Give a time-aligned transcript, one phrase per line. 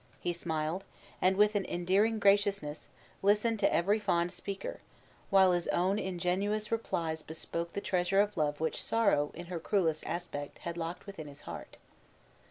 [0.19, 0.83] He smiled;
[1.21, 2.89] and, with an endearing graciousness,
[3.21, 4.79] listened to every fond speaker;
[5.29, 10.03] while his own ingenuous replies bespoke the treasures of love which sorrow, in her cruelest
[10.07, 11.77] aspect, had locked within his heart.